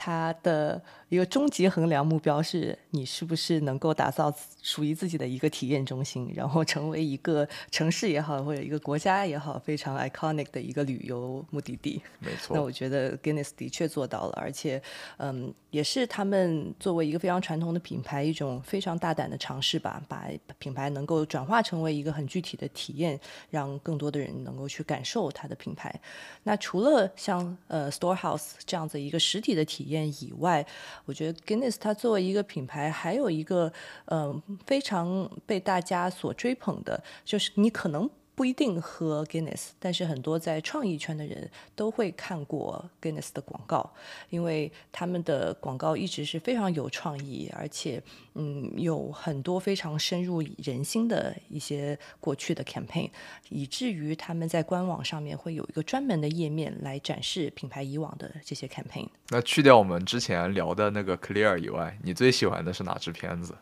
[0.00, 4.32] 它的一个终极衡量目标是你是不是能够打造
[4.62, 12.00] 属于自己的一个体验中心，然后成为一个城市也好，或者一个国家也好，非常 iconic 的一个旅游目的地。
[12.20, 12.56] 没错。
[12.56, 14.80] 那我觉得 Guinness 的确做到了，而且，
[15.16, 20.28] 嗯，也是他们作为一个非常传统的品牌，一种非常大胆的尝试吧，把
[20.60, 23.18] 品牌能够转化成为一个很具体的体验，
[23.50, 25.92] 让更多的人能够去感受它的品牌。
[26.44, 30.66] 那除了像呃 Storehouse 这样子一个实体的体验以外，
[31.04, 33.72] 我觉得 Guinness 它作为一个品牌，还有一个
[34.04, 38.10] 呃非常被大家所追捧的，就是你可能。
[38.38, 43.92] 不一定喝 Guinness，但是很多在创意圈的人都会看过 Guinness 的广告，
[44.30, 48.00] 因为他们的广告一直是非常有创意，而且
[48.36, 53.10] 嗯有很多非常深入人心的一些过去的 campaign，
[53.48, 59.08] 以至于他们在官网上面会有一个专门的页面来展示品牌以往的这些 campaign。
[59.30, 63.56] 那去掉我们之前聊的那个 Clear 以外，你最喜欢的是哪支片子？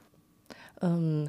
[0.80, 1.26] 嗯，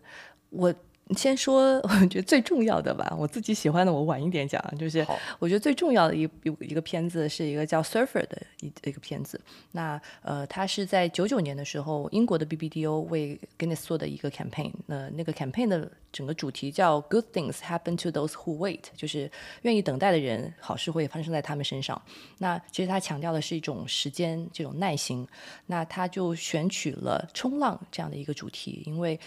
[0.50, 0.76] 我。
[1.16, 4.62] 先说， 我觉得最重要的吧，我自己喜欢的，我晚一点讲。
[4.78, 5.06] 就是
[5.40, 9.40] 我觉得最重要的一一一个片子是一个叫《Surfer》的一一个片子。
[9.72, 14.72] 那呃，它是在九九年的时候，英国的 BBDO 为 Guinness 做的一个 campaign。
[14.86, 19.32] 那那个 campaign 的整个主题叫 “Good things happen to those who wait”，就是
[19.62, 22.02] 愿意等待的人，好事会发生在他们身上。
[22.40, 25.26] 那其实它强调的是一种时间，这种耐心。
[25.68, 29.18] 那他就选取了冲浪这样的一个主题，因为。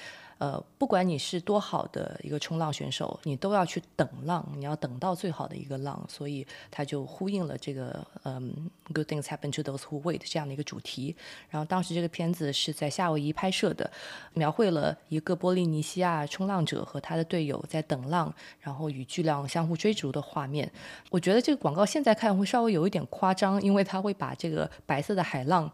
[0.40, 11.14] 呃，不管你是多好的一个冲浪选手，你都要去等浪，你要等到最好的一个浪，所以他就呼应了这个嗯，Good things happen to those who wait 这样的一个主题。
[11.50, 13.90] 然后当时这个片子是在夏威夷拍摄的，
[14.32, 20.72] 描绘了一个波利尼西亚冲浪者和他的队友在等浪，然后与巨浪相互追逐的画面。
[21.10, 25.70] 我觉得这个广告现在看会稍微有一点夸张，因为他会把这个白色的海浪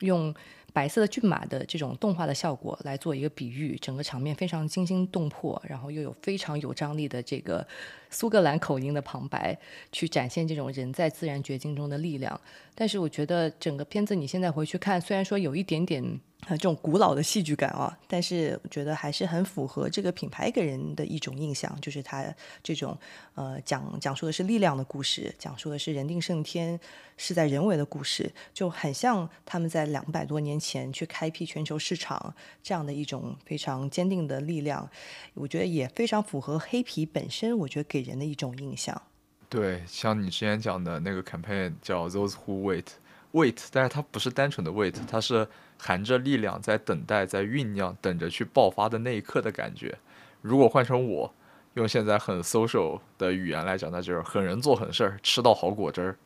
[0.00, 0.34] 用。
[0.72, 7.66] 白色的骏马的这种动画的效果来做一个比喻，整个场面非常惊心动魄，然后又有非常有张力的这个
[8.10, 9.56] 苏格兰口音的旁白，
[9.92, 12.38] 去展现这种人在自然绝境中的力量。
[12.74, 16.20] 但是我觉得整个片子你现在回去看，虽然说有一点点。
[16.46, 22.96] 呃，这种古老的戏剧感啊，但是我觉得还是很符合这个品牌给人的一种印象，就是它这种
[23.34, 26.80] 呃讲讲述的是力量的故事，讲述的是人定胜天、
[27.18, 34.88] 事在人为的故事，就很像他们在两百多年前去开辟全球市场这样的一种非常坚定的力量。
[35.34, 39.00] 我觉得也非常符合黑皮本身，我觉得给给人的一种印象。
[39.48, 45.46] 对，像你之前讲的那个 campaign 叫 Those Who Wait，Wait，但是它不是单纯的 Wait，它是。
[45.82, 49.96] 含着力量在等待，在酝酿，等着去爆发的那一刻的感觉。
[50.42, 51.34] 如果换成我，
[51.72, 56.18] 用现在很 social 的语言来讲，那就是狠人做狠事儿，吃到好果汁儿。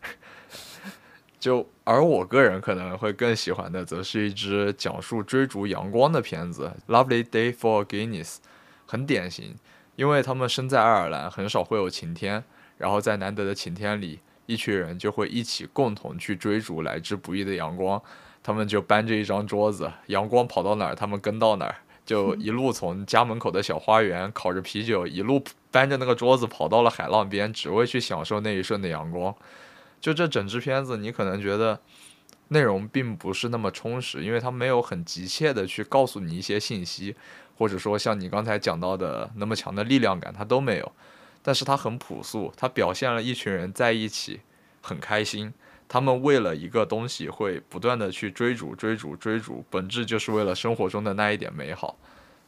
[1.39, 8.35] 就而我个人可能会更喜欢的，则是一支讲述追逐阳光的片子，《Lovely Day for Guinness》，
[8.87, 9.55] 很典型，
[9.97, 12.43] 因为他们身在爱尔兰，很少会有晴天，
[12.79, 18.01] 然后在难得的晴天里，一群人就会一起共同去追逐来之不易的阳光。
[18.43, 29.35] 他们就搬着一张桌子，阳光跑到哪儿，他们跟到哪儿，就 一路从家门口的小花园烤着啤酒，一路搬着那个桌子跑到了海浪边，只为去享受那一瞬的阳光。
[29.99, 31.81] 就这整支片子，你可能觉得
[32.49, 37.17] 内容并不是那么充实，因为它没有很急切的去告诉你一些信息，
[37.57, 40.93] 或者说像你刚才讲到的那么强的力量感，它都没有。
[41.43, 44.41] 但是它很朴素，它表现了一群人在一起
[44.81, 45.53] 很开心。
[45.87, 51.99] 他们为了一个东西会不断的去追逐、追逐、追逐，本质就是为了生活中的那一点美好。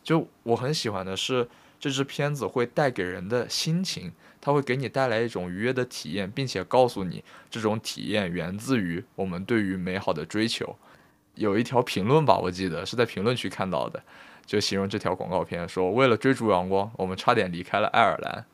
[0.03, 1.47] 就我很喜欢的是，
[1.79, 10.75] 这支片子会带给人的心情，它会给你带来一种愉悦的体验，并且告诉你这种体验源自于我们对于美好的追求。
[11.35, 14.03] 有一条评论吧，我记得是在评论区看到的，
[14.47, 18.45] 就形容这条广告片说：“为了追逐阳光，我们差点离开了爱尔兰。”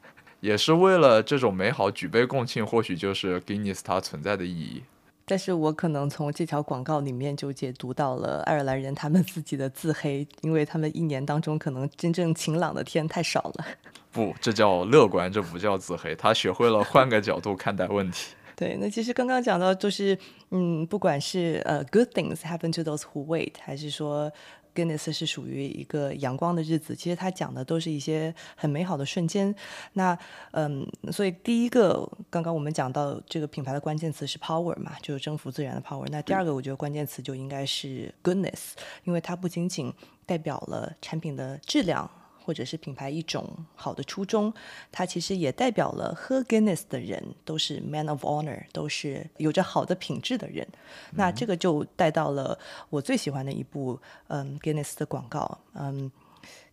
[0.40, 4.82] 也是为了这种美好举杯共庆，或许就是 Guinness 它存在的意义。
[5.24, 13.66] 但是我可能从这条广告里面就解读到了爱尔兰人他们自己的自黑，因为他们一年当中可能真正晴朗的天太少了。
[14.10, 16.12] 不，这叫乐观，这不叫自黑。
[16.16, 18.34] 他学会了换个角度看待问题。
[18.56, 20.18] 对，那其实刚刚讲到就是，
[20.50, 24.32] 嗯，不管是呃，good things happen to those who wait，还是说。
[24.74, 29.54] Guinness 是属于一个阳光的日子，其实他讲的都是一些很美好的瞬间。
[29.92, 30.18] 那
[30.52, 36.06] 嗯，所以第一个，刚刚我们讲到这个品牌的关键词是 power 嘛，就是征服自然的 power。
[36.10, 38.72] 那第二个，我觉得关键词就应该是 goodness，
[39.04, 39.92] 因为它不仅仅
[40.24, 42.10] 代表了产品的质量。
[42.44, 44.52] 或者是品牌一种好的初衷，
[44.90, 50.66] 它其实也代表了喝 Guinness 的人都是 man of honor，都是有着好的品质的人。
[51.12, 52.58] 那这个就带到了
[52.90, 56.10] 我最喜欢的一部嗯 Guinness 的广告，嗯，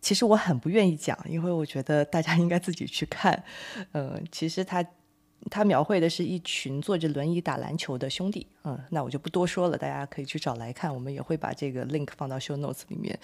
[0.00, 3.42] 其实我很不愿意讲，因为我觉得大家应该自己去看。
[3.92, 4.84] 嗯，其实它。
[5.48, 10.92] 他描绘的是一群坐着轮椅打篮球的兄弟，嗯，那我就不多说了，大家可以去找来看。
[10.92, 13.18] 我们也会把这个 link 放到 show notes 里面。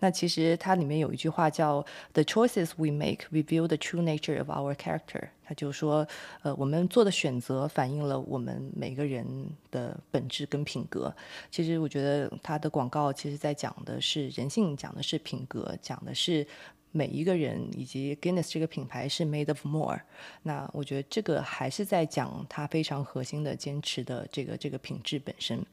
[0.00, 6.06] 那其实它里面有一句话叫 “The choices we make reveal the true nature of our character”，他就说，
[6.42, 9.24] 呃，我们做的选择反映了我们每个人
[9.70, 11.14] 的本质跟品格。
[11.50, 16.46] 其实我觉得他的广告其实在讲的是人性，讲的是品格，讲的是。
[16.92, 19.98] 每一个人以及 Guinness 这个品牌是 made of more，
[20.42, 25.64] 那我觉得这个还是在讲它非常核心的坚持的这个这个品质本身。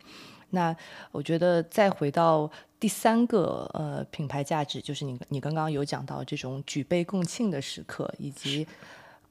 [0.52, 0.76] 那
[1.12, 2.50] 我觉得再回到
[2.80, 8.66] 第三个呃品牌价值，就是你你刚刚有讲到这种举杯共庆的时刻，以及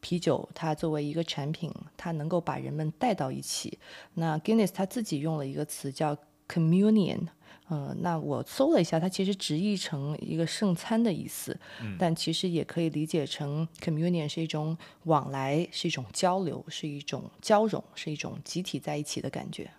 [0.00, 3.78] 啤酒它作为一个产品，它能够把人们带到一起。
[4.14, 6.16] 那 Guinness 它自己用了一个词叫
[6.46, 7.26] communion。
[7.70, 11.54] 嗯，那我搜了一下，它其实直译成一个圣餐的意思，
[11.98, 19.70] 但其实也可以理解成 communion 是一种往来，是一种交流，是一种交融，是一种集体在一起的感觉。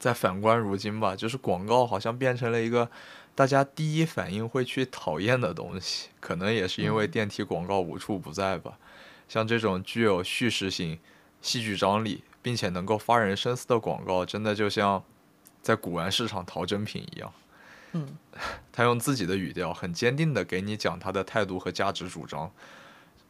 [0.00, 2.90] 再反观如今吧，就是广告好像变成了一个
[3.36, 8.78] 大家第一反应会去讨厌的东西，可能也是因为电梯广告无处不在吧。
[9.28, 10.98] 像这种具有叙事性、
[11.40, 15.04] 戏剧张力，并且能够发人深思的广告，真的就像。
[15.68, 17.30] 在古玩市场淘珍品一样，
[17.92, 18.16] 嗯，
[18.72, 22.50] 他用自己的语调很坚定的给你讲他的态度和价值主张。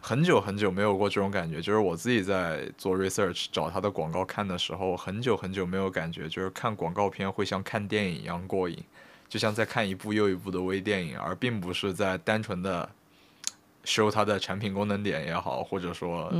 [0.01, 8.79] 很久很久没有过这种感觉，就是我自己在做 research 找他的广告看的时候，很久很久没有感觉，就是看广告片会像看电影一样过瘾，
[9.29, 12.89] 就像在看一部又一部的微电影，而并不是在单纯的
[13.85, 16.33] show 他的产品功能点也好，或者说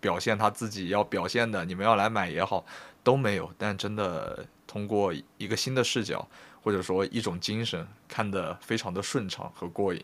[0.00, 2.66] 表现他自己要表现的，你们要来买也好，
[3.04, 3.48] 都没有。
[3.56, 4.44] 但真的。
[4.66, 6.26] 通过一个新的视角，
[6.62, 10.00] 或者说一种精神，看得非常的顺畅和过瘾。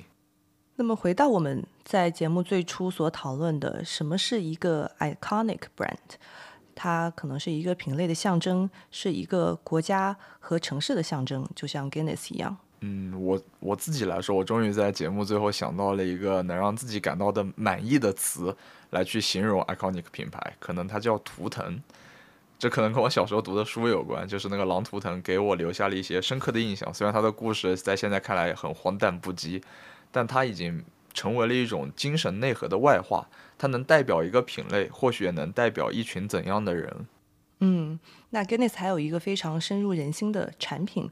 [0.77, 5.97] 那么回到我们在节目最初所讨论的，什么是一个 iconic brand？
[6.75, 12.57] 它可能是一个品类的象征，是一个国家和城市的象征，就像 Guinness 一样。
[12.81, 18.57] 嗯，我我自己来说，我终于在节目最后想到了一个能让自己感到的满意的词，
[18.89, 21.79] 来去形容 iconic 品牌，可能它叫图腾。
[22.61, 26.93] 这可能跟我小时候读的书有关，就是那个狼图腾给我留下了一些深刻的印象。
[26.93, 29.63] 虽然他的故事在现在看来很荒诞不羁，
[30.13, 30.85] 但他已经
[31.15, 33.27] 成为了一种精神内核的外化。
[33.57, 37.07] 它能代表一个品类，或许也能代表一群怎样的人。
[37.61, 37.99] 嗯，
[38.31, 41.11] 那 Guinness 还有一个非常深入人心的产品。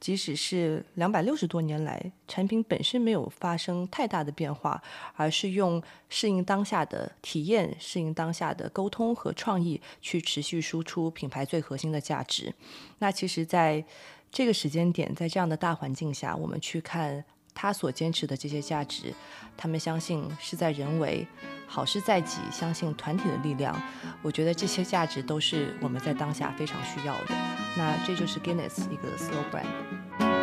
[0.00, 4.82] 即使是两百六十多年来，产品本身没有发生太大的变化，
[5.14, 12.54] 而是用适应当下的体验、适应当下的沟通和创意，去持续输出品牌最核心的价值。
[12.98, 13.84] 那其实，在
[14.32, 17.22] 这个时间点，在这样的大环境下，我们去看
[17.60, 19.12] 他所坚持的这些价值，
[19.54, 21.26] 他们相信事在人为，
[21.66, 23.78] 好事在己，相信团体的力量。
[24.22, 27.34] 我觉得这些价值都是我们在当下非常需要的。
[27.76, 30.39] 那这就是 Guinness 一个 slow brand。